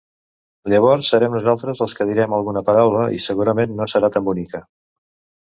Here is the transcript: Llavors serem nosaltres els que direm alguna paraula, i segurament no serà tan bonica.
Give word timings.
Llavors 0.73 1.09
serem 1.13 1.35
nosaltres 1.37 1.81
els 1.87 1.93
que 1.99 2.07
direm 2.13 2.33
alguna 2.39 2.65
paraula, 2.71 3.05
i 3.19 3.21
segurament 3.27 3.77
no 3.83 3.89
serà 3.95 4.13
tan 4.19 4.27
bonica. 4.33 4.65